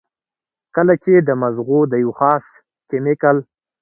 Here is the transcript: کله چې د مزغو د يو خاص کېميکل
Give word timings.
کله 0.75 0.93
چې 1.03 1.13
د 1.27 1.29
مزغو 1.41 1.79
د 1.91 1.93
يو 2.03 2.11
خاص 2.19 2.45
کېميکل 2.89 3.37